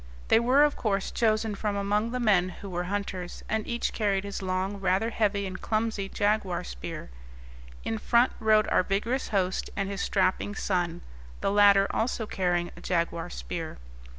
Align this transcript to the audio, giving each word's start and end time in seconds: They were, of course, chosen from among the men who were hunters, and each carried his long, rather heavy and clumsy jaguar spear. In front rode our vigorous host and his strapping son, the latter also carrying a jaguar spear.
They 0.29 0.39
were, 0.39 0.63
of 0.63 0.75
course, 0.75 1.11
chosen 1.11 1.53
from 1.53 1.75
among 1.75 2.09
the 2.09 2.19
men 2.19 2.49
who 2.49 2.71
were 2.71 2.85
hunters, 2.85 3.43
and 3.47 3.67
each 3.67 3.93
carried 3.93 4.23
his 4.23 4.41
long, 4.41 4.79
rather 4.79 5.11
heavy 5.11 5.45
and 5.45 5.61
clumsy 5.61 6.09
jaguar 6.09 6.63
spear. 6.63 7.11
In 7.83 7.99
front 7.99 8.31
rode 8.39 8.67
our 8.69 8.81
vigorous 8.81 9.27
host 9.27 9.69
and 9.75 9.87
his 9.87 10.01
strapping 10.01 10.55
son, 10.55 11.01
the 11.41 11.51
latter 11.51 11.85
also 11.91 12.25
carrying 12.25 12.71
a 12.75 12.81
jaguar 12.81 13.29
spear. 13.29 13.77